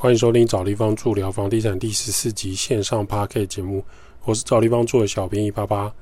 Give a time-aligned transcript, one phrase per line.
[0.00, 3.84] 欢迎收听找地方住聊房地产第十四集线上 p a r k 节目，
[4.26, 5.92] 我是找地方住的小编一八八。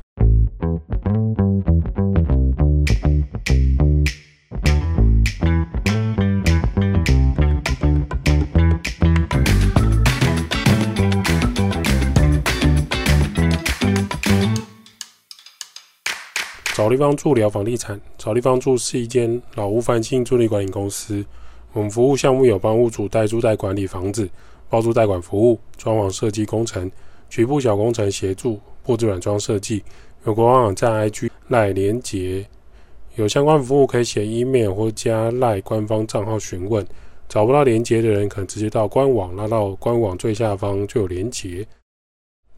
[16.75, 21.25] 找地方住聊房地产，找地方住是一间老屋翻新租赁管理公司。
[21.77, 24.27] 我们服务项目有帮屋主代租代管理房子、
[24.71, 26.91] 包租代管服务、装潢设计工程、
[27.29, 29.85] 局部小工程协助、布置软装设计。
[30.25, 32.49] 有官网站 IG 赖连结，
[33.17, 36.83] 有相关服务可以写 email 或加赖官方账号询问。
[37.29, 41.67] 找不到连结的人，可能直接到官网，拉到官网最下方就有连结。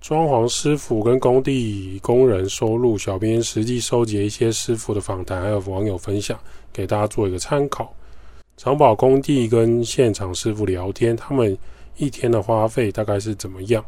[0.00, 6.38] 装潢师傅跟工地工人收入，小编实际收集一些师傅的访谈，还有网友分享，
[6.72, 7.92] 给大家做一个参考。
[8.58, 11.56] 长保工地跟现场师傅聊天，他们
[11.96, 13.82] 一天的花费大概是怎么样？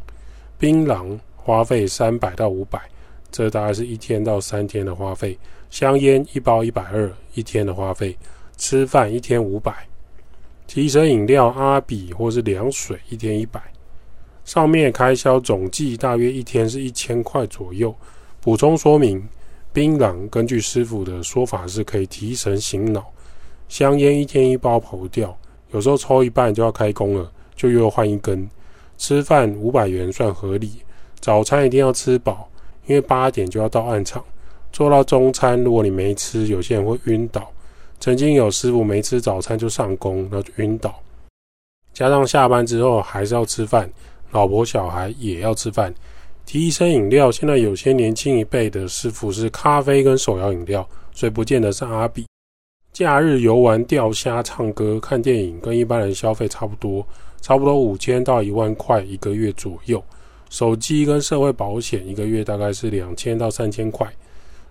[0.59, 2.80] 槟榔花费三百到五百，
[3.32, 5.37] 这大概是一天到三天的花费。
[5.71, 8.16] 香烟一包一百二，一天的花费。
[8.57, 9.74] 吃饭一天五百。
[10.68, 13.60] 提神饮料阿比或是凉水一天一百。
[14.45, 17.93] 上面开销总计大约一天是一千块左右。
[18.41, 19.21] 补充说明：
[19.73, 23.04] 槟榔根据师傅的说法是可以提神醒脑，
[23.71, 25.35] 香烟一天一包跑不掉，
[25.71, 28.46] 有时候抽一半就要开工了，就又要换一根。
[28.99, 30.73] 吃饭五百元算合理，
[31.21, 32.51] 早餐一定要吃饱，
[32.87, 34.24] 因为八点就要到暗场，
[34.73, 37.48] 做到中餐，如果你没吃，有些人会晕倒。
[38.01, 40.93] 曾经有师傅没吃早餐就上工，那就晕倒。
[41.95, 43.88] 加上下班之后还是要吃饭。
[44.32, 45.95] 老婆小孩也要吃饭，
[46.45, 47.30] 提一升饮料。
[47.30, 52.26] 现在有些年轻一辈的师傅是咖啡跟手摇饮料，所以不见得是阿比。
[52.93, 57.07] 假日游玩、钓虾、唱歌、看电影，跟一般人消费差不多，
[57.41, 60.02] 差不多五千到一万块一个月左右。
[60.51, 64.06] 手机跟社会保险一个月大概是两千到三千块，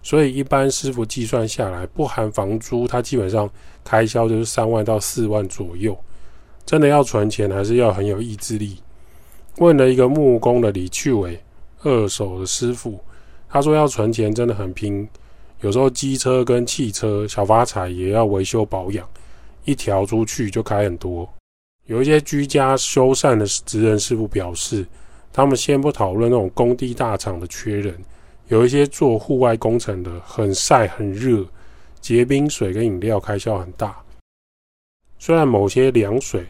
[0.04, 3.50] 所以一般师傅计算下来，不含房租，他基本上
[3.84, 5.98] 开销就是三万到四万左右。
[6.66, 8.78] 真的要存钱，还是要很有意志力。
[9.58, 11.42] 问了一个木工的李去伟，
[11.84, 13.00] 二手的师傅，
[13.50, 15.08] 他说要存钱真的很拼，
[15.62, 19.08] 有时候机车跟汽车小发财也要维修保养，
[19.66, 21.28] 一条出去就开很多。
[21.86, 24.86] 有一些居家修缮的职人师傅表示，
[25.34, 27.98] 他们先不讨论那种工地大厂的缺人，
[28.48, 31.46] 有一些做户外工程的很晒很热，
[32.00, 34.02] 结冰水跟饮料开销很大。
[35.18, 36.46] 虽然某些凉水，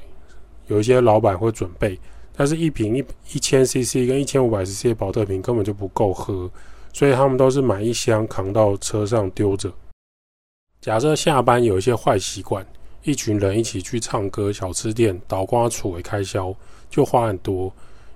[0.68, 1.98] 有一些老板会准备。
[2.42, 3.04] 但是一瓶一
[3.34, 6.50] 一千 CC 跟一千五百 CC 的保特瓶根本就不够喝，
[6.94, 9.72] 所以他们都是买一箱扛到车上丢着。
[10.82, 12.66] 假设下班有一些坏习惯，
[13.04, 16.56] 一群人一起去唱歌、小吃店、倒瓜处为开销，
[16.90, 17.72] 就花很多。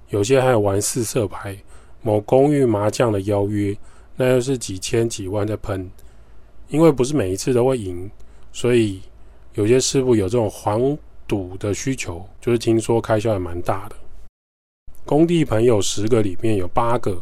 [0.10, 1.58] 有些还有玩四色牌、
[2.02, 3.76] 某公寓麻将的邀约，
[4.16, 5.90] 那又是几千几万在喷。
[6.70, 8.10] 因为不是每一次都会赢，
[8.52, 9.02] 所以
[9.54, 10.98] 有些师傅有这种黄
[11.28, 13.96] 赌的需求，就是听说开销也蛮大的。
[15.06, 17.22] 工地朋友十个里面有八个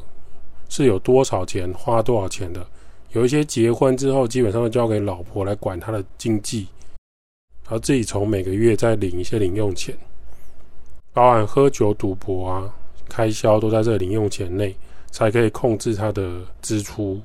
[0.71, 2.65] 是有多少钱花多少钱的，
[3.11, 6.65] 有一些结婚之后基本上交给老婆来管他的经济，
[7.65, 9.93] 然后自己从每个月再领一些零用钱，
[11.11, 12.73] 包含喝酒、赌博啊，
[13.09, 14.73] 开销都在这零用钱内，
[15.11, 17.19] 才可以控制他的支出，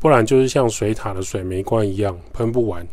[0.00, 2.84] 不然就是像水塔的水没关一样喷不完。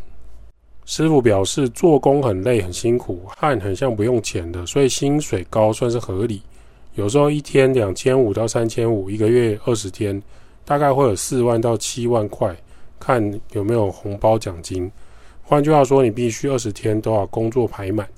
[0.86, 6.44] 师傅表示做工很累很辛苦，汗很像不用钱的，所以薪水高算是合理。
[6.98, 10.20] 有时候一天两千五到三千五，一个月二十天，
[10.66, 12.58] 大概会有四万到七万块，
[13.00, 14.92] 看有没有红包奖金。
[15.44, 18.10] 换句话说，你必须二十天都要工作排满。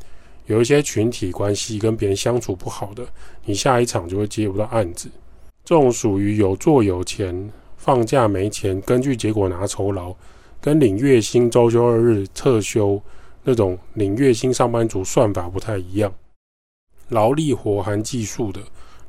[0.45, 3.05] 有一些群体关系跟别人相处不好的，
[3.43, 5.09] 你下一场就会接不到案子。
[5.65, 10.15] 这种属于有做有钱，放假没钱，根据结果拿酬劳，
[10.61, 12.99] 跟领月薪周休二日特休
[13.43, 16.09] 那种领月薪上班族算法不太一样。
[17.09, 18.61] 劳力活含技术的，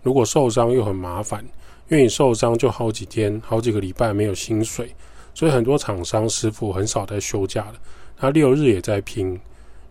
[0.03, 1.45] 如果受伤又很麻烦，
[1.89, 4.95] 因为你受伤就好几天、好几个礼拜没有薪水，
[5.35, 7.75] 所以很多厂商师傅很少在休假了。
[8.17, 9.39] 他六日也在拼，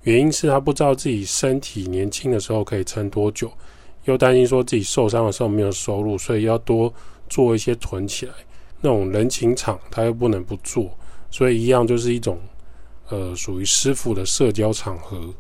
[0.04, 3.51] 原因是他不知道自己身体年轻的时候可以撑多久，
[4.06, 6.94] 又担心说自己受伤的时候没有收入，所以要多
[7.28, 8.33] 做一些囤起来。
[8.81, 10.89] 那种人情厂他又不能不做，
[11.30, 12.39] 所以一样就是一种
[13.10, 15.33] 呃属于师傅的社交场合。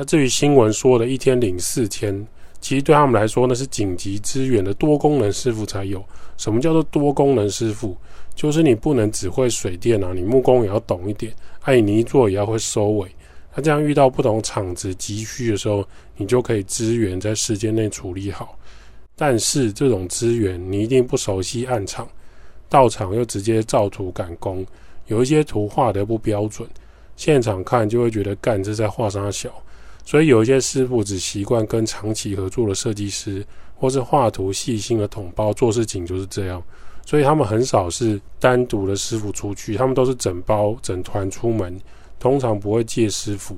[0.00, 2.24] 那至于新闻说的一天领四千，
[2.60, 6.00] 其实对他们来说那是紧急支援的多功能师傅才有。
[6.36, 7.96] 什么叫做多功能师傅？
[8.32, 13.08] 就是你不能只会水电啊，你木工也要懂一点，爱泥做也要会收尾。
[13.56, 15.84] 那这样遇到不同厂子急需的时候，
[16.16, 18.56] 你就可以资源在时间内处理好。
[19.16, 22.08] 但是这种资源你一定不熟悉暗场，
[22.68, 24.64] 到场又直接照图赶工，
[25.08, 26.68] 有一些图画的不标准，
[27.16, 29.50] 现场看就会觉得干这在画上小。
[30.08, 33.46] 所以有一些师傅只习惯跟长期合作的设计师，
[33.76, 36.62] 或是画图细心的统包做事情就是这样。
[37.04, 41.78] 所以他们很少是单独的师傅出去，他们都是整包整团出门，
[42.18, 43.54] 通常不会借师傅。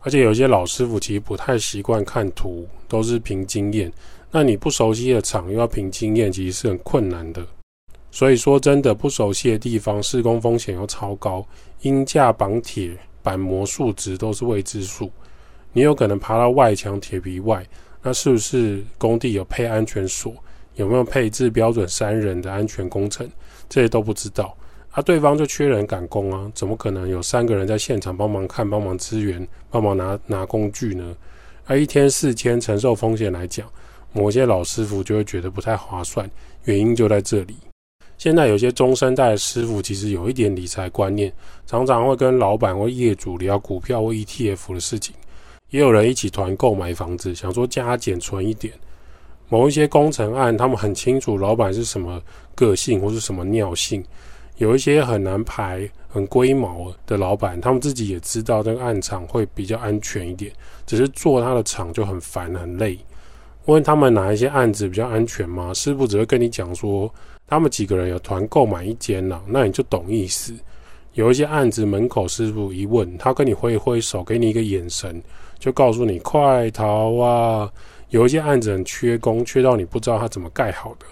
[0.00, 3.90] 而且有些老师傅其实不太习惯看图，都是凭经验。
[4.30, 7.42] 那你不熟悉的厂又要凭经验，其实是很困难的。
[8.10, 11.42] 所以说真的不熟悉的地方，施工风险又超高，
[11.80, 15.10] 因价绑铁板模数值都是未知数。
[15.72, 17.64] 你有可能爬到外墙铁皮外，
[18.02, 20.34] 那是不是工地有配安全锁？
[20.74, 23.28] 有没有配置标准三人的安全工程？
[23.68, 24.56] 这些都不知道。
[24.92, 31.14] 啊，对方就缺人赶工啊，怎么可能有三个人在现场帮忙看、帮忙支援、帮忙拿拿工具呢？
[31.66, 33.68] 而一天四千承受风险来讲，
[34.12, 36.28] 某些老师傅就会觉得不太划算。
[36.64, 37.56] 原因就在这里。
[38.18, 41.32] 现在有些中生代的师傅其实有一点理财观念，
[41.66, 45.14] 常常会跟老板或业主聊股票或 ETF 的事情。
[45.70, 48.72] 也有人一起团购买房子，想说加减存一点。
[49.48, 52.22] 某一些工程案，他们很清楚老板是什么
[52.54, 54.04] 个性或是什么尿性。
[54.58, 60.52] 有一些很难排、很龟毛的老板，他们自己也知道这个案场会比较安全一点，
[60.86, 62.98] 只是做他的厂就很烦很累。
[63.64, 65.72] 问他们哪一些案子比较安全吗？
[65.72, 67.12] 师傅只会跟你讲说，
[67.46, 70.52] 他们几个人有团购买一间了，那你就懂意思。
[71.14, 75.22] 有一些案子门口师傅一问，他跟你挥挥手，给你一个眼神。
[75.58, 77.70] 就告诉你快逃啊！
[78.08, 81.04] 有一些案子很缺工，缺到你不知道他怎么盖好的，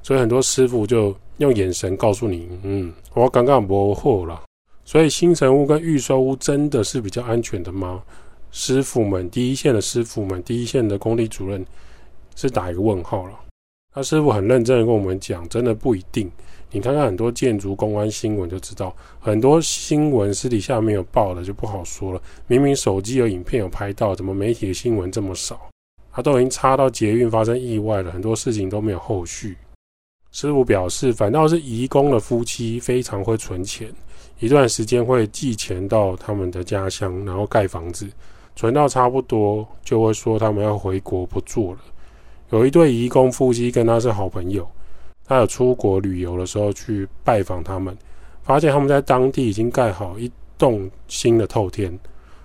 [0.00, 4.42] 所以很多师傅就用眼神告诉你：“嗯，我刚刚不货了。”
[4.86, 8.00] 所以新城屋跟预售屋真的是比较安全的吗？
[8.52, 11.66] 师傅们，第一线的师傅们，第一线的工地主任
[12.36, 13.32] 是打一个问号了。
[13.92, 16.30] 他师傅很认真的跟我们讲，真的不一定。
[16.72, 22.20] 你看看很多建筑公安新闻就知道，很多新闻私底下没有报的就不好说了。
[22.46, 25.68] 明明手机有影片有拍到，怎么媒体的新闻这么少？
[26.12, 29.56] 他都已经插到捷运发生意外了，很多事情都没有后续。
[30.32, 33.88] 师傅表示，反倒是移工的夫妻非常会存钱，
[34.40, 38.06] 一段时间会寄钱到他们的家乡，然后盖房子，
[38.54, 41.78] 存到差不多就会说他们要回国不做了。
[42.50, 44.68] 有一对移工夫妻跟他是好朋友。
[45.26, 47.96] 他有出国旅游的时候去拜访他们，
[48.42, 51.98] 发现他们在当地已经盖好一栋新的透天。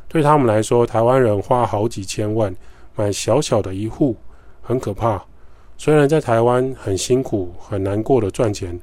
[0.07, 2.54] 对他们来说，台湾人花好几千万
[2.95, 4.16] 买小小的一户，
[4.62, 5.24] 很可怕。
[5.78, 8.80] 虽然在台湾很辛苦、很难过的赚钱，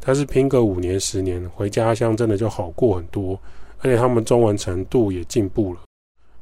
[0.00, 3.38] 但是拼个五年、十年，回家乡真的就好过很多。
[3.78, 5.80] 而且他们中文程度也进步了。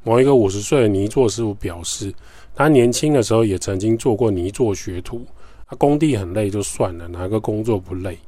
[0.02, 2.12] 某一个五十岁的泥作师傅表示，
[2.54, 5.24] 他年轻的时候也曾经做过泥作学徒。
[5.66, 8.18] 他工地很累就算了，哪个工作不累？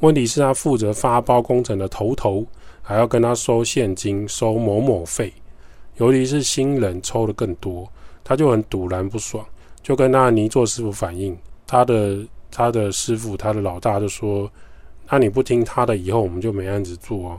[0.00, 2.44] 问题是，他负责发包工程的头头，
[2.82, 5.32] 还要跟他收现金、收某某费，
[5.96, 7.88] 尤其是新人抽的更多，
[8.24, 9.44] 他就很堵然不爽，
[9.82, 11.36] 就跟他泥作师傅反映，
[11.66, 14.50] 他的他的师傅，他的老大就说
[15.08, 17.38] ：“那你不听他的，以后我们就没案子做啊。”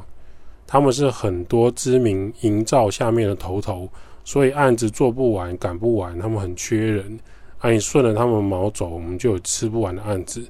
[0.66, 3.88] 他们是很多知名营造下面的头头，
[4.24, 7.20] 所以案子做不完、赶不完，他们很缺人。
[7.64, 10.46] 那你顺着他们毛走，我们就有吃不完的案子。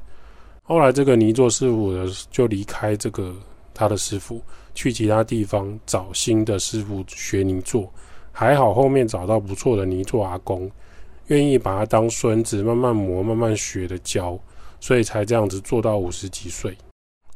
[0.63, 3.31] 后来这个泥作师傅的就离开这个
[3.71, 4.41] 他的师傅，
[4.73, 7.87] 去其他地方找新的师傅学泥作。
[8.31, 10.71] 还好后面找到不错的泥作阿公，
[11.27, 14.39] 愿意把他当孙子，慢慢磨、慢慢学的教，
[14.79, 16.75] 所以才这样子做到五十几岁。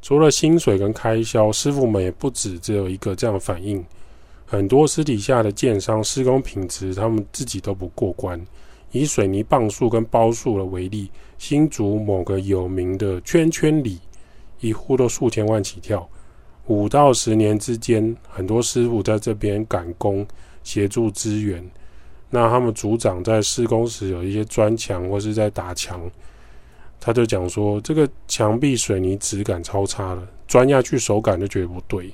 [0.02, 3.86] 除了薪水跟开销，师傅们也不止只有一个这样反应。
[4.48, 8.44] 很多私底下的建商施工品质，他们自己都不过关。
[8.92, 14.00] 以水泥棒数跟包数的为例，新竹某个有名的圈圈里，
[14.60, 16.08] 一户都数千万起跳。
[16.68, 20.26] 五到十年之间，很多师傅在这边赶工
[20.64, 21.64] 协助支援。
[22.30, 26.02] 那他们组长在施工时有一些砖墙或是在打墙，
[27.00, 32.14] 他就讲说，这个墙壁水泥质感超差的，钻下去手感就觉得不对。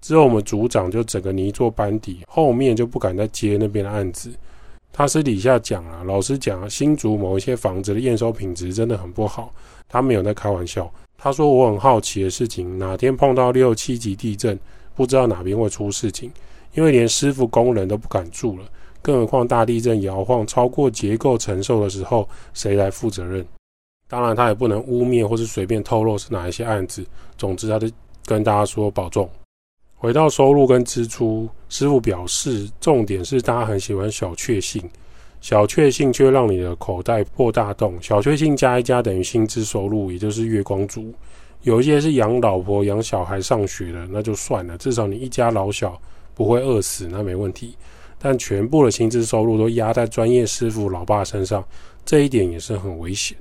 [0.00, 4.32] 之后我们组长就整个泥做班底，后面就不敢再接那边的案子。
[4.92, 9.52] 他私底下讲啊，老实讲啊，新竹某一些房子的验收品质真的很不好。
[9.88, 10.90] 他没有在开玩笑。
[11.22, 14.58] 他说：“我很好奇的事情，哪天碰到六七级地震，
[14.94, 16.32] 不知道哪边会出事情，
[16.74, 18.64] 因为连师傅、工人都不敢住了，
[19.02, 23.46] 更何况大地震摇晃超过结构承受的时候，谁来负责任？
[24.08, 27.04] 当然，他也不能污蔑或是随便透露是哪一些案子。
[27.36, 27.86] 总之，他就
[28.24, 29.28] 跟大家说保重。
[30.00, 34.82] 回到收入跟支出，师傅表示，重点是大家很喜欢小确幸，
[35.42, 37.94] 小确幸却让你的口袋破大洞。
[38.00, 41.12] 小确幸加一加等于薪资收入，也就是月光族。
[41.64, 46.00] 有一些是养老婆、养小孩上学的，那就算了，至少你一家老小
[46.34, 47.76] 不会饿死，那没问题。
[48.18, 51.62] 但全部的薪资收入都压在专业师傅老爸身上，
[52.06, 53.36] 这一点也是很危险。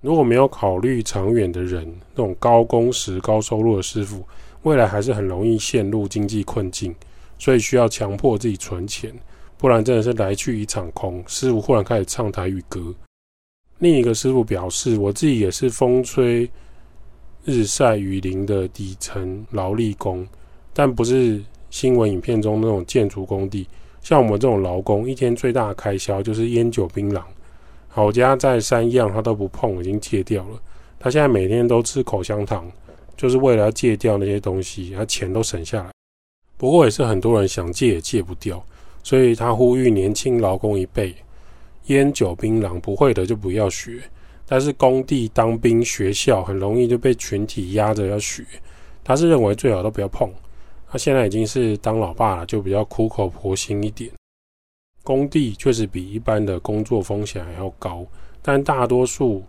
[0.00, 4.24] 如果没有考虑长远的人，那种高工时、高收入的师傅。
[4.62, 6.94] 未来还是很容易陷入经济困境，
[7.38, 9.12] 所以需要强迫自己存钱，
[9.56, 11.22] 不然真的是来去一场空。
[11.26, 12.94] 师傅忽然开始唱台语歌。
[13.78, 16.50] 另一个师傅表示，我自己也是风吹
[17.44, 20.26] 日晒雨淋的底层劳力工，
[20.72, 23.66] 但不是新闻影片中那种建筑工地。
[24.00, 27.22] 像我们这种劳工，一天最大的开销就是烟酒槟榔。
[27.86, 30.60] 好家在三样他都不碰，已经戒掉了。
[30.98, 32.70] 他现在每天都吃口香糖。
[33.18, 35.90] 就是为了要戒掉那些东西，他钱都省下来。
[36.56, 38.64] 不过也是很多人想戒也戒不掉，
[39.02, 41.14] 所以他呼吁年轻劳工一辈，
[41.86, 44.00] 烟酒槟榔不会的就不要学。
[44.46, 48.44] 但是工地、当兵、学校很容易就被群体压着要学。
[49.02, 50.32] 他是认为最好都不要碰。
[50.88, 54.10] 他现在已经是当老爸了，就比较苦口婆心一点。
[55.02, 58.06] 工地确实比一般的工作风险还要高，
[58.40, 59.42] 但大多数。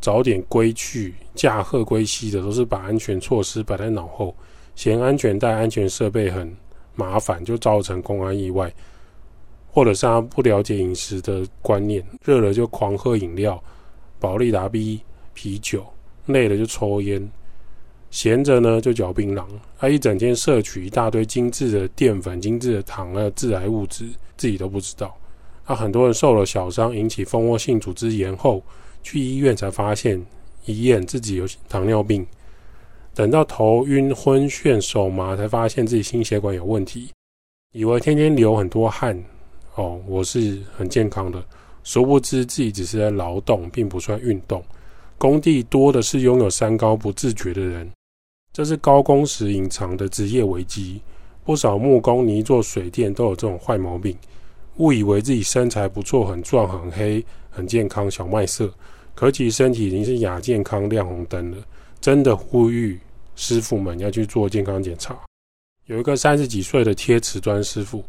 [0.00, 4.34] 早点归去，驾鹤归西的都是把安全措施摆在脑后，
[4.74, 6.50] 嫌安全带、安全设备很
[6.94, 8.72] 麻烦，就造成公安意外，
[9.70, 13.62] 或者是他不了解饮食的观念，热了就狂喝饮料，
[14.18, 15.02] 保利达 B
[15.34, 15.84] 啤酒，
[16.24, 17.30] 累了就抽烟，
[18.10, 19.44] 闲着呢就嚼槟榔，
[19.78, 25.14] 他一整天摄取一大堆精致的淀粉、精致的糖啊、致癌物质，自己都不知道。
[25.66, 28.62] 那很多人受了小伤，引起蜂窝性组织炎后。
[29.02, 30.24] 去医院才发现，
[30.64, 32.26] 一验自己有糖尿病。
[33.14, 37.08] 等到头晕昏眩、手麻，才发现自己心血管有问题。
[37.72, 39.20] 以为天天流很多汗，
[39.74, 41.44] 哦，我是很健康的。
[41.82, 44.62] 殊不知自己只是在劳动，并不算运动。
[45.18, 47.90] 工地多的是拥有三高不自觉的人，
[48.52, 51.00] 这是高工时隐藏的职业危机。
[51.44, 54.16] 不少木工、泥做、水电都有这种坏毛病，
[54.76, 57.24] 误以为自己身材不错、很壮、很黑。
[57.52, 58.72] 很健康，小麦色，
[59.12, 61.56] 可其身体已经是亚健康亮红灯了。
[62.00, 62.96] 真的呼吁
[63.34, 65.18] 师傅们要去做健康检查。
[65.86, 68.04] 有一个三十几岁的贴瓷砖师傅，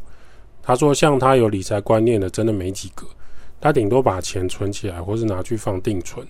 [0.62, 3.04] 他说像他有理财观念的，真的没几个。
[3.60, 6.24] 他顶多把钱存起来，或是拿去放定存，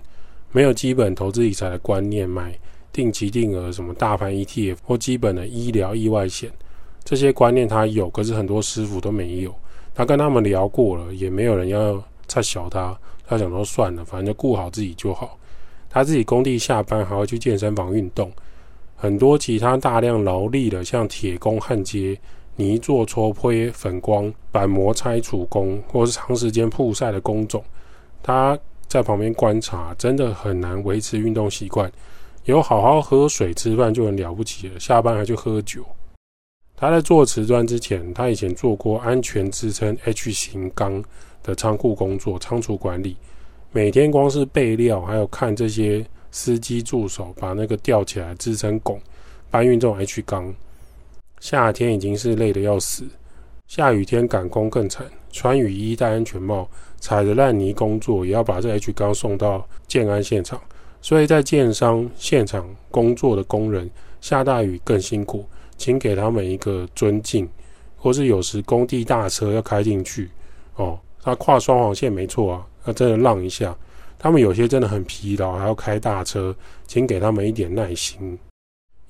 [0.50, 2.58] 没有基本投资理财的观念，买
[2.90, 6.50] 定期定额什么大盘 ETF 或基本的医疗意外险，
[7.04, 9.54] 这些观念他有，可是很多师傅都没有。
[9.94, 12.02] 他跟他们聊过了，也没有人要。
[12.28, 15.36] 再小他，他想说算了，反正就顾好自己就好。
[15.90, 18.32] 他自己工地下班还要去健身房运动。
[18.96, 22.18] 很多其他大量劳力的，像铁工焊接、
[22.56, 27.62] 泥做搓胚、粉光、板模拆除工，或是长时间曝晒的工种，
[28.22, 31.92] 他在旁边观察，真的很难维持运动习惯。
[32.44, 35.84] 有好好喝水吃饭就很了不起了，下班还去喝酒。
[36.82, 41.00] 他在做瓷砖之前，他以前做过安全支撑 H 型钢。
[41.44, 43.16] 的仓库工作，仓储管理，
[43.72, 49.00] 每天光是备料，还有看这些司机助手把那个吊起来支撑拱，
[49.50, 50.52] 搬运这种 H 钢。
[51.40, 53.04] 夏天已经是累得要死，
[53.66, 60.60] 下雨天赶工更惨，穿雨衣戴安全帽，踩着烂泥工作，也要把这 H 钢送到建安现场。
[61.00, 63.88] 所以在建商现场工作的工人，
[64.20, 65.44] 下大雨更辛苦，
[65.82, 67.48] 请给他们一个尊敬，
[67.96, 70.30] 或是有时工地大车要开进去，
[70.76, 70.96] 哦。
[71.24, 73.76] 他跨双黄线没错啊，他真的让一下。
[74.18, 76.54] 他们有些真的很疲劳，还要开大车，
[76.86, 78.38] 请给他们一点耐心。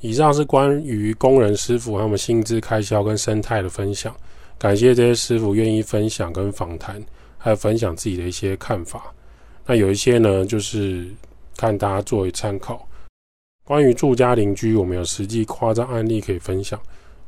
[0.01, 4.15] 以上是关于工人师傅他们薪资开销跟生态的分享，
[4.59, 7.03] 感谢这些师傅愿意分享跟访谈，
[7.39, 9.15] 还有分享自己的一些看法。
[9.65, 11.07] 那有一些呢，就是
[11.57, 12.87] 看大家作为参考。
[13.65, 16.79] 关于住家邻居，我们有实际夸张案例可以分享。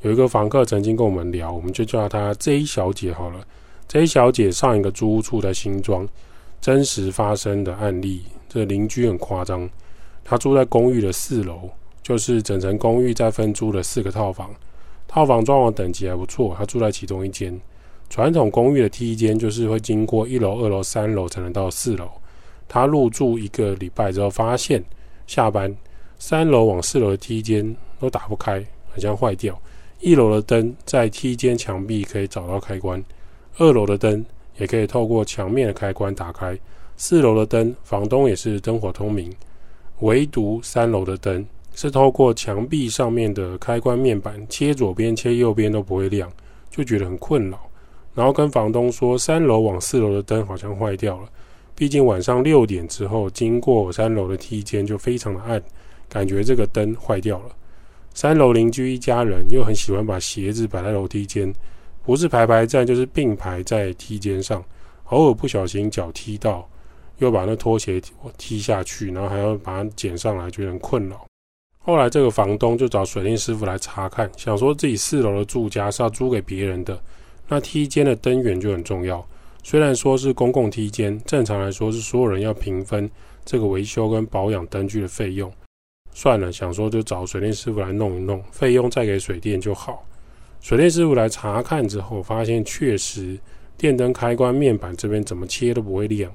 [0.02, 3.46] 有一个房客曾经跟我们聊，我们就叫她 J 小姐好了。
[3.86, 6.06] J 小姐上一个租屋处在新庄，
[6.60, 8.24] 真实发生的案例。
[8.48, 9.70] 这邻居很夸张，
[10.24, 11.70] 她住在公寓的四楼，
[12.02, 14.50] 就是整层公寓再分租了四个套房，
[15.06, 16.52] 套房装潢等级还不错。
[16.58, 17.58] 她住在其中一间。
[18.10, 22.10] 传统公寓的梯间就是会经过一楼、二楼、三楼才能到四楼。
[22.66, 24.84] 她入住一个礼拜之后，发现
[25.28, 25.74] 下班
[26.26, 29.60] 三楼往四楼的梯间都打不开，好像坏掉。
[30.00, 33.04] 一楼的灯在梯间墙壁可以找到开关。
[33.58, 34.24] 二楼的灯
[34.56, 36.58] 也可以透过墙面的开关打开，
[36.96, 39.30] 四楼的灯房东也是灯火通明，
[40.00, 46.32] 唯独三楼的灯是透过墙壁上面的开关面板切左边切右边都不会亮，
[46.70, 47.60] 就觉得很困扰。
[48.14, 51.28] 然后跟房东说，三楼往四楼的灯好像坏掉了。
[51.74, 55.62] 毕竟晚上六点之后，经过三楼的梯间就非常的暗，
[56.08, 57.54] 感觉这个灯坏掉了。
[58.12, 61.52] 三楼邻居一家人又很喜欢把鞋子摆在楼梯间，
[62.04, 64.64] 不是排排站就是并排在梯间上，
[65.06, 66.68] 偶尔不小心脚踢到，
[67.18, 68.00] 又把那拖鞋
[68.38, 71.26] 踢下去，然后还要把它捡上来，觉得很困扰。
[71.78, 76.98] 后来这个房东就找水电师傅来查看，想说自己四楼的住家是要租给别人的，
[77.48, 79.26] 那梯间的灯源就很重要。
[79.62, 83.10] 虽然说是公共梯间，正常来说是所有人要平分
[83.44, 85.52] 这个维修跟保养灯具的费用。
[86.14, 90.06] 算了，想说就找水电师傅来弄一弄，费用再给水电就好。
[90.60, 93.36] 水电师傅来查看之后，发现确实
[93.76, 96.32] 电灯开关面板这边怎么切都不会亮。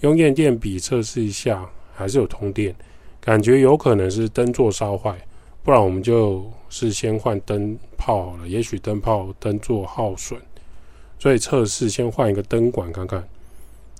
[0.00, 2.74] 用验电笔测试一下，还是有通电，
[3.20, 5.16] 感觉有可能是灯座烧坏。
[5.62, 10.38] 不然我们就是先换灯泡好了，也许灯泡灯座耗损，
[11.18, 13.26] 所以测试先换一个灯管看看。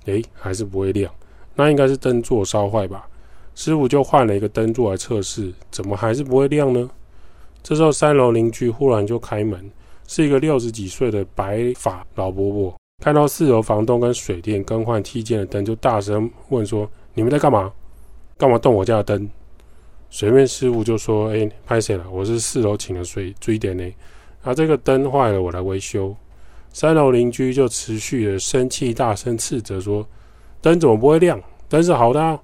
[0.05, 1.11] 诶，还是不会亮，
[1.55, 3.07] 那应该是灯座烧坏吧。
[3.55, 6.89] 师傅就换了一个灯座来测试，怎么还是不会亮呢？
[7.63, 9.71] 这时候三楼邻居忽然就开门，
[10.07, 17.71] 是一个六十几岁的白发老伯伯，看到四楼房东跟水电更换梯间的灯，就大声问说：“你们在干嘛？
[18.37, 19.27] 干嘛动我家的灯？”
[20.11, 22.05] 水面师傅就说：“哎，拍谁了？
[22.11, 23.89] 我是四楼请的水追点呢，
[24.43, 26.15] 啊，这个灯坏了，我来维修。”
[26.71, 30.05] 三楼邻居就持续的生气，大声斥责说
[30.61, 31.41] ：“灯怎么不会亮？
[31.69, 32.37] 灯是好的。”啊。”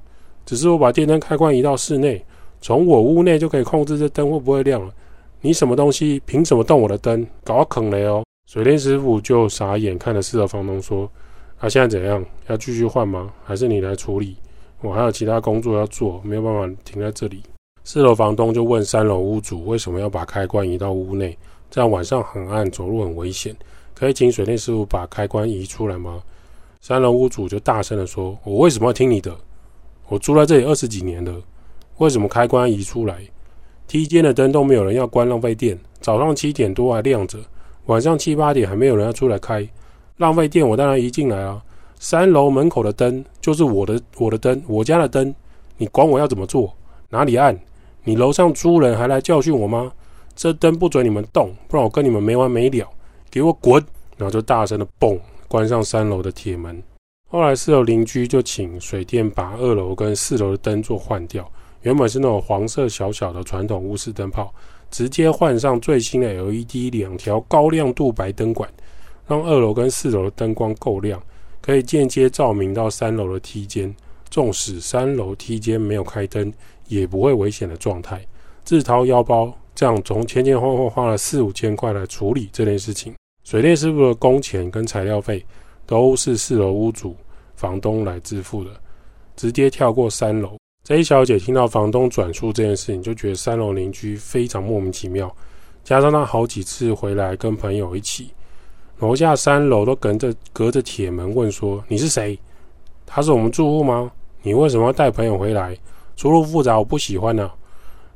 [0.52, 2.22] 只是我把电灯开关移到室内，
[2.60, 4.94] 从我屋内就可以控制这灯会不会亮了。
[5.40, 6.22] 你什么东西？
[6.26, 7.26] 凭什么动我的灯？
[7.46, 8.22] 搞坑雷哦！
[8.50, 11.10] 水电师傅就傻眼看着四楼房东说
[11.58, 12.22] ：“啊，现在怎样？
[12.48, 13.32] 要继续换吗？
[13.46, 14.36] 还是你来处理？
[14.82, 17.42] 我还有其他工作要做，没有办法停在这里。”
[17.86, 21.38] 四楼房东就问三楼屋主：“为什么要把开关移到屋内？
[21.70, 23.56] 这样晚上很暗，走路很危险。
[23.94, 26.22] 可以请水电师傅把开关移出来吗？”
[26.82, 29.34] 三楼屋主就大声的说：“我为什么要听你的？”
[30.12, 31.34] 我住在这里二十几年了，
[32.00, 33.22] 为什么开关移出来？
[33.88, 35.80] 梯间的灯都没有人要关，浪费电。
[36.02, 37.40] 早上七点多还亮着，
[37.86, 39.66] 晚上七八点还没有人要出来开，
[40.18, 40.68] 浪费电。
[40.68, 41.64] 我当然移进来啊。
[41.98, 45.34] 三楼门口的灯就是我的，我的灯，我家的灯，
[45.78, 46.76] 你管我要怎么做？
[47.10, 47.58] 哪里暗？
[48.04, 49.94] 你楼上租人还来教训我吗？
[50.36, 52.86] 这灯不准你们动，不然我跟你们没完没了。
[53.30, 53.82] 给我滚！
[54.18, 56.84] 然后就大声的嘣，关上三楼的铁门。
[57.32, 61.50] 后来四楼邻居就请水电把二楼跟四楼的灯座换掉，
[61.82, 64.54] 原本是那种黄色小小的传统钨丝灯泡，
[64.90, 68.70] 直接换上最新的 LED 两条高亮度白灯管，
[69.26, 71.24] 让二楼跟四楼的灯光够亮，
[71.62, 73.96] 可以间接照明到三楼的梯间。
[74.30, 76.52] 纵使三楼梯间没有开灯，
[76.90, 78.22] 也不会危险的状态。
[78.66, 83.14] 自掏腰包，这样从前前后后花了四五千块来处理这件事情。
[83.46, 85.46] 水电师傅的工钱跟材料费。
[85.92, 87.14] 都是四楼屋主、
[87.54, 88.72] 房东来支付的，
[89.36, 90.58] 直接跳过三楼。
[90.86, 95.30] 这小姐听到房东转述这件事情，就觉得三楼邻居非常莫名其妙。
[95.84, 98.34] 加上她好几次回来跟朋友一起，
[99.00, 102.40] 楼下三楼都隔着隔着铁门问说：“你是谁？
[103.06, 104.10] 他是我们住户吗？
[104.44, 105.78] 你为什么要带朋友回来？
[106.16, 107.52] 出入复杂，我不喜欢呢。”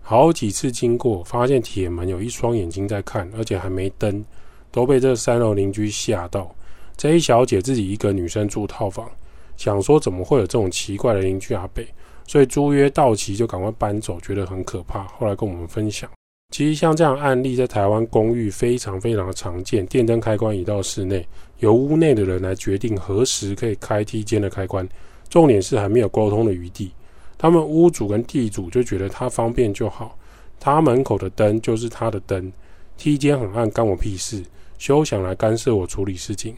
[0.02, 4.24] 好几次经过，发现铁门有一双眼睛在看，而且还没灯，
[4.72, 6.50] 都被这三楼邻居吓到。
[6.98, 9.10] J 小姐自己一个女生住套房，
[9.58, 11.86] 想说怎么会有这种奇怪的邻居阿北，
[12.26, 15.04] 所以租约到期就赶快搬走，觉得很可怕。
[15.04, 16.10] 后来跟我们分享，
[16.52, 19.86] 其实像这样案例在台湾公寓非常非常的常见。
[19.88, 21.28] 电灯开关移到室内，
[21.60, 24.88] 由屋内的人来决定何时可以开梯间的开关，
[25.30, 26.92] 重点是还没有沟通的余地。
[27.38, 30.18] 他们屋主跟地主就觉得他方便就好，
[30.62, 32.52] 他门口的灯就是他的灯，
[32.98, 34.42] 梯间很暗，干我屁事，
[34.78, 36.56] 休想来干涉我处理事情。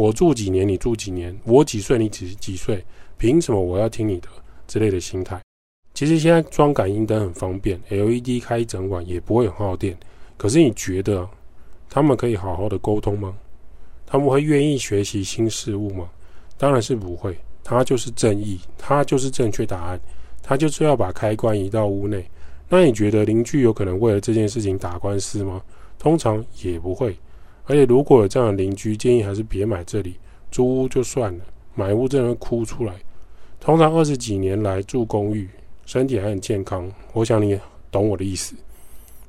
[0.00, 2.82] 我住几年，你住几年；我几岁，你几几岁？
[3.18, 4.28] 凭什么我要听你的？
[4.66, 5.38] 之类的心态。
[5.92, 9.94] 其实现在装感应灯很方便，LED 开一整晚也不会很耗电。
[10.38, 11.28] 可是你觉得
[11.90, 13.36] 他们可以好好的沟通吗？
[14.06, 16.08] 他们会愿意学习新事物吗？
[16.56, 17.36] 当然是不会。
[17.62, 20.00] 他就是正义，他就是正确答案，
[20.42, 22.24] 他就是要把开关移到屋内。
[22.70, 25.60] 那你觉得邻居有可能为了这件事情打官司吗？
[25.98, 27.14] 通常也不会。
[27.64, 30.16] 而且如果有这样的邻居，建议还是别买这里，
[30.50, 31.44] 租屋就算了，
[31.74, 32.94] 买屋真的会哭出来。
[33.60, 35.48] 通常二十几年来住公寓，
[35.84, 37.58] 身体还很健康，我想你
[37.90, 38.54] 懂我的意思。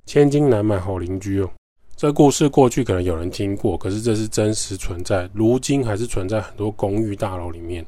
[0.05, 1.49] 千金难买好邻居哦。
[1.95, 7.85] 这故事过去可能有人听过，可是这是真实存在，如今还是存在很多公寓大楼里面。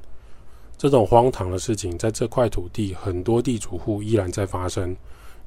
[0.77, 4.95] 这种荒唐的事情，在这块土地，很多地主户依然在发生。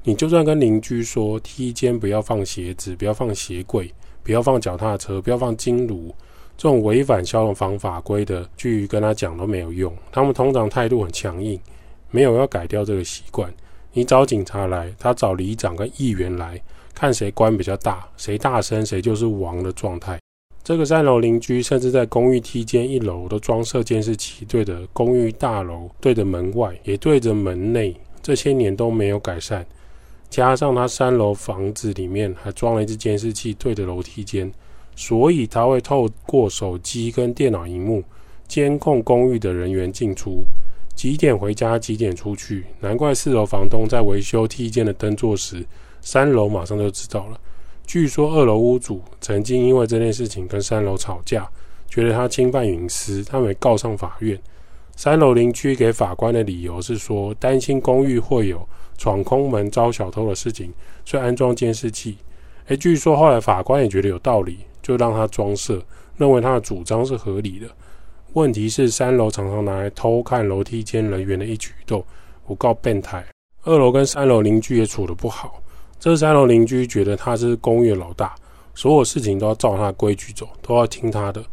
[0.03, 3.93] 你就算跟邻居说梯间不要放鞋子，不要放鞋柜，
[4.27, 6.13] 不要放脚踏车，不要放金炉，
[6.57, 9.95] 这种违反消防法规的，去跟他讲都没有用。
[10.11, 11.57] 他们通常态度很强硬，
[12.11, 13.49] 没有要改掉这个习惯。
[13.93, 16.61] 你找警察来，他找里长跟议员来
[16.93, 20.19] 看谁官比较大，谁大声谁就是王的状态。
[20.61, 29.65] 这个三楼邻居甚至在公寓梯间一楼都装设监视器，对着公寓大楼，对着门外，也对着门内，这些年都没有改善。
[30.29, 34.51] 加上他三楼房子里面还装了一只监视器，对着楼梯间，
[34.95, 38.03] 所以他会透过手机跟电脑荧幕
[38.47, 40.43] 监控公寓的人员进出。
[40.95, 42.65] 几点回家，几点出去？
[42.79, 45.63] 难怪四楼房东在维修梯间的灯座时，
[46.01, 47.39] 三楼马上就知道了。
[47.85, 51.47] 据说二楼屋主曾经因为这件事情跟三楼吵架，
[51.87, 54.37] 觉得他侵犯隐私，他们告上法院。
[54.95, 60.73] 三楼邻居给法官的理由是说，担心公寓会有闯空门招小偷的事情，
[61.05, 62.17] 所以安装监视器。
[62.67, 65.81] 诶，据说后来法官也觉得有道理，就让他装设，
[66.17, 67.67] 认为他的主张是合理的。
[68.33, 72.03] 问题是三楼常常拿来偷看楼梯间人员的一举一动，
[72.45, 73.25] 我告变态。
[73.63, 75.61] 二楼跟三楼邻居也处得不好，
[75.99, 78.35] 这三楼邻居觉得他是公寓老大，
[78.75, 81.43] 所有事情都要照他的规矩走，都要听他的。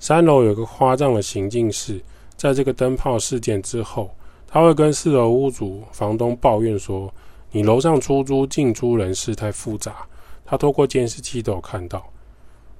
[0.00, 2.00] 三楼有个夸张的行径是，
[2.36, 4.10] 在这个灯泡事件之后，
[4.50, 7.12] 他会跟四楼屋主房东抱怨说
[7.52, 10.06] ：“你楼上出租进出人事太复杂，
[10.44, 12.04] 他透过监视器都有看到，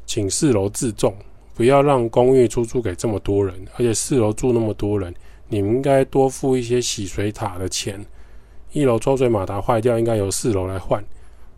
[0.07, 1.15] 请四楼自重。”
[1.55, 5.13] 不要让公寓出租给这么多人，而且四楼住那么多人，
[5.49, 8.01] 你们应该多付一些洗水塔的钱。
[8.71, 11.05] 一楼抽水马达坏掉，应该由四楼来换。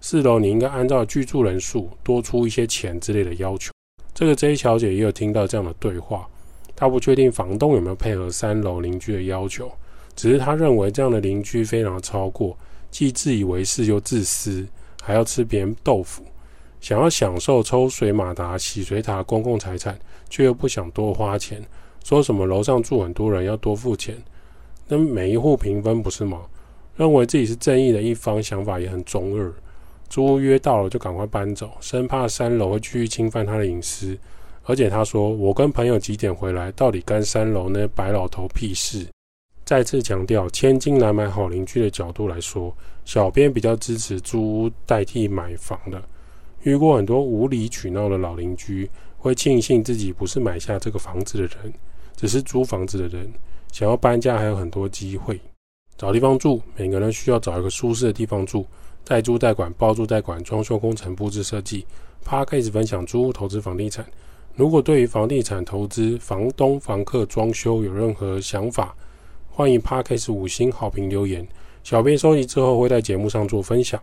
[0.00, 3.70] 四楼你应该按照居住人数多出一些钱之类的要求。
[4.14, 6.26] 这个 J 小姐也有听到这样的对话，
[6.74, 9.70] 她不确定房东有没有配合三楼邻居的要求，
[10.14, 12.56] 只是他认为这样的邻居非常超过，
[12.90, 14.66] 既自以为是又自私，
[15.02, 16.22] 还要吃别人豆腐。
[16.80, 21.62] 想要享受抽水马达、洗水塔公共财产，却又不想多花钱，
[22.02, 24.16] 说什么楼上住很多人要多付钱，
[24.88, 26.40] 那每一户平分不是吗？
[26.96, 29.52] 认为自己是正义的一方，想法也很中二。
[30.08, 34.18] 租约到了就赶快搬走，生怕三楼会继续侵犯他的隐私。
[34.64, 39.06] 而且他说：“我跟朋友几点回来，到底干三楼那白老头屁事？”
[39.70, 46.02] 再次强调，千金难买好邻居的角度来说，小编比较支持租屋代替买房的。
[46.64, 51.72] 遇过很多无理取闹的老邻居，会庆幸自己不是买下这个房子的人，
[52.16, 53.32] 只是租房子的人。
[53.70, 55.40] 想要搬家还有很多机会，
[55.96, 58.66] 找地方住，每个人需要找一个舒适的地方住。
[59.04, 61.86] 代租代管、包租代管、装修工程、布置设计。
[62.24, 64.04] 趴开始分享租屋投资房地产。
[64.56, 68.96] 如果对于房地产投资、房东、房客、装修有任何想法，
[69.60, 71.46] 欢迎趴开始五星好评留言，
[71.84, 74.00] 小编收集之后会在节目上做分享。